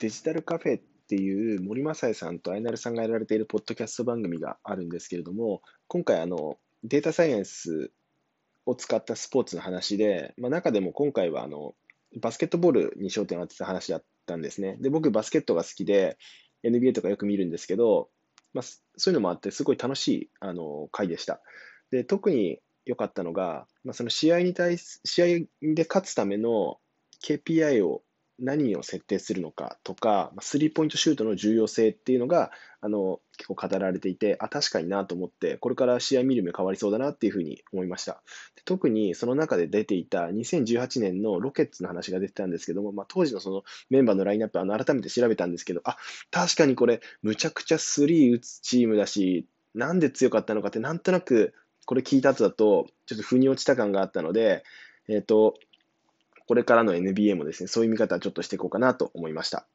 [0.00, 7.90] デジタルカフェっていう森正恵さんとアイナルさんがやられているポッドキャスト番組があるんですけれども、今回あの、データサイエンス
[8.66, 11.74] を使ったスポーツの話で、まあ、中でも今回はあの、
[12.20, 14.76] バスケットボールに焦点を当てた話だったんですね。
[14.80, 16.18] で、僕バスケットが好きで、
[16.64, 18.08] NBA とかよく見るんですけど、
[18.52, 18.62] まあ、
[18.96, 21.40] そういうのもあって、すごい楽しいあの回でした。
[21.90, 25.26] で、特に良かったのが、まあ、その試合に対す、試合
[25.74, 26.78] で勝つための
[27.24, 28.02] KPI を
[28.38, 38.22] 何を設定するのかとか、スリーポイントシュートの重要性っていうのが、あの、結構語られていて、あ、確かになと思って、これから試合見る目変わりそうだなっていうふうに思いました。
[38.64, 45.96] 特にその中で出ていた2018年のロケッツの話が出てたんですけども、まあ、当時のそのメンバーのラインナップ、あの、改めて調べたんですけど、あ、
[46.30, 51.54] 確かにこれ、むちゃくちゃスリー打つチームだし、なんで強かったのかって、なんとなく、
[51.86, 54.62] これ聞いた後だと、ちょっと腑に落ちた感があったので、
[55.08, 55.54] えっ、ー、と、
[56.48, 59.68] これからの NBA もですね、そういう見方はちょっとしていこうかなと思いました。